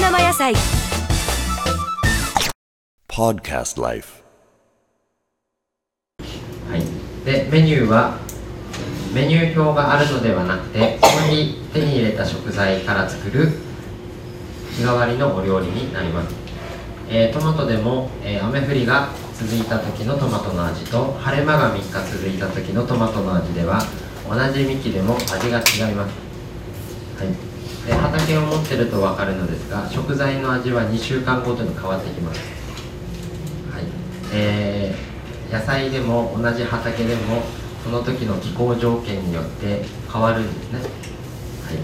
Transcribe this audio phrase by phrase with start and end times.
[0.00, 0.52] 生野菜。
[3.08, 4.24] Podcast Life.
[6.68, 6.82] はい、
[7.24, 8.18] でメニューは
[9.14, 13.50] メニュー表があるのではなくてその日手に入れた食材から作る
[14.72, 16.34] 日替わりのお料理になります、
[17.08, 23.80] えートマトでも、えー雨降りが続いた時のトマトの味と晴れ間が3日続いた時のトマトの味では
[24.28, 26.23] 同じ幹でも味が違います
[27.16, 32.40] はい、で畑を持ってると分かるのですが食材の味は2週間ごとに変わってきます。
[33.70, 33.84] はい。
[34.32, 35.14] えー
[35.54, 37.42] 野菜でも同じ畑でも
[37.84, 39.82] その時の気候条件によって
[40.12, 40.84] 変わるんですね、は
[41.72, 41.82] い、で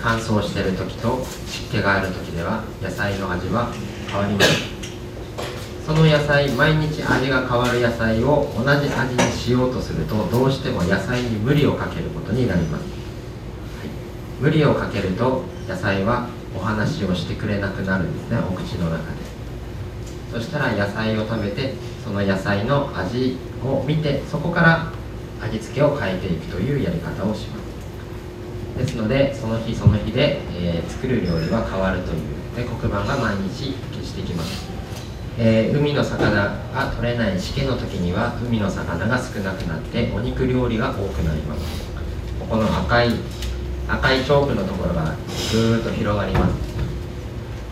[0.00, 3.70] 乾燥してる時と湿気がある時では野菜の味は
[4.08, 4.80] 変わります。
[5.84, 12.99] その野菜毎日味が変わる野菜を同じ味にしようとするとどうしても野菜に無理をかけることになります。
[14.40, 18.38] 無理をかけると野菜はお話をしてくれなくなるんですね。
[18.38, 19.20] お口の中で。
[20.32, 24.92] そしたら野菜を食べてその野菜の味を見てそこから
[25.44, 27.60] 味付けを変えていくというやり方をします。
[28.78, 32.20] ですのでその日その日で、えー作る料理は変わるという。
[32.56, 34.68] で黒板が毎日消してきます、
[35.38, 36.30] えー海の魚
[36.74, 41.60] が取れないしけの時には海の魚が少なくなってお肉料理が多くなります。
[42.40, 43.10] ここの赤い
[43.92, 46.54] 赤いチョークのところがぐーっと広がります。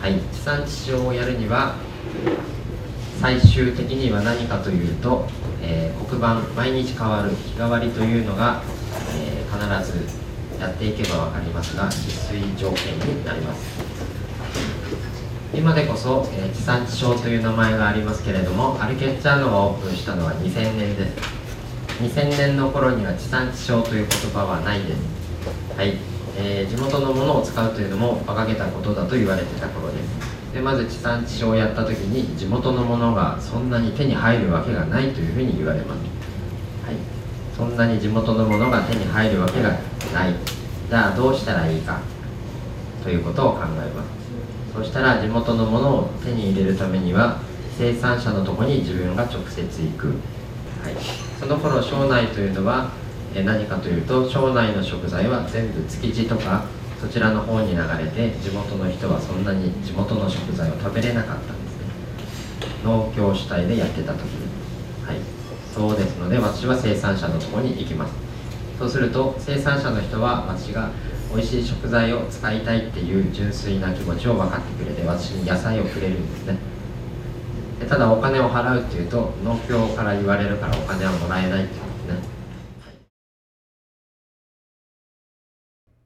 [0.00, 0.18] はい。
[0.32, 1.74] 地産地消をやるには
[3.20, 5.26] 最終的には何かというと、
[5.62, 8.62] えー黒板毎日変わる日替わりというのが、
[9.14, 10.06] えー必ず
[10.60, 13.78] やっていけば分かりますが必須条件になります。
[15.54, 21.38] 今でこそ、えー地産地消という名前がありますけれどもアルケッチャーノがオープンしたのは2000年です。
[22.02, 25.27] 2000年の頃には地産地消という言葉はないです。
[25.76, 25.96] はい、
[26.36, 30.54] えー地元のものを使うというのも馬鹿げたことだと言われてた頃です。
[30.54, 35.98] でまず地産地消をやった時に地元のものがそんなに手に入るわけがないというふうに言われます、
[36.86, 36.96] はい、
[37.54, 39.70] そんなに地元のものが手に入るわけが
[40.14, 40.34] ない。
[40.88, 42.00] じゃあどうしたらいいか？
[43.04, 44.08] ということを考えます。
[44.74, 47.40] そしたら地元のものを手に入れるためには
[47.76, 50.16] 生産者のとこに自分が直接行く、はい、
[51.38, 52.90] その頃庄内というのは
[53.34, 56.64] 何かというと庄内の食材は全部築地とか
[57.00, 61.84] そちらの方に流れて地元の人はそんなに地元の食材を食べれなかったんですね。
[62.84, 64.48] 農協主体でやってた時に。
[65.06, 65.16] はい。
[65.72, 68.14] そうですので私は生産者のとこに行きます。
[68.78, 70.90] そうすると生産者の人は私が
[71.34, 76.58] 美味しい食材を使いたいっていう純粋な気持ちを分かってくれて私に野菜をくれるんですね。
[77.80, 81.87] でただお金を払うっていうと農協から言われるからお金はもらえないっていう。